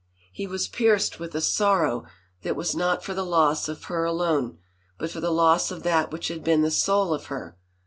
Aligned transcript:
He 0.31 0.47
was 0.47 0.67
pierced 0.67 1.19
with 1.19 1.35
a 1.35 1.41
sorrow 1.41 2.07
that 2.41 2.55
was 2.55 2.75
not 2.75 3.03
for 3.03 3.13
the 3.13 3.23
loss 3.23 3.69
of 3.69 3.83
her 3.83 4.03
alone, 4.03 4.57
but 4.97 5.11
for 5.11 5.19
the 5.19 5.29
loss 5.29 5.69
of 5.69 5.83
that 5.83 6.11
which 6.11 6.29
had 6.29 6.43
been 6.43 6.63
the 6.63 6.71
soul 6.71 7.13
of 7.13 7.27
her. 7.27 7.55